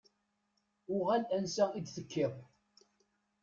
Uɣal 0.95 1.23
ansa 1.37 1.65
i 1.73 1.79
d-tekkiḍ. 1.81 2.33